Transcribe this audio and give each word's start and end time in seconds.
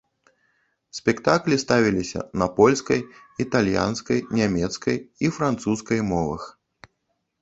Спектаклі 0.99 1.57
ставіліся 1.63 2.21
на 2.43 2.47
польскай, 2.59 3.03
італьянскай, 3.45 4.19
нямецкай 4.41 4.97
і 5.27 5.33
французскай 5.37 6.01
мовах. 6.13 6.43